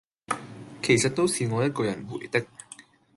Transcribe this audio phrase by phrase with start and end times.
[0.81, 2.43] 其實都是我一個人回的